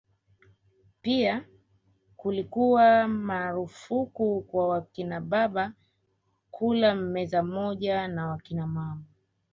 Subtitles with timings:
[1.01, 1.45] Pia
[2.15, 5.73] kulikuwa marufuku kwa wakinababa
[6.51, 9.03] kula meza moja na wakinamama